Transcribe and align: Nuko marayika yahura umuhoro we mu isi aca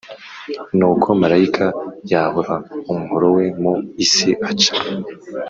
Nuko 0.77 1.07
marayika 1.19 1.65
yahura 2.11 2.55
umuhoro 2.91 3.27
we 3.35 3.45
mu 3.61 3.73
isi 4.05 4.29
aca 4.49 4.73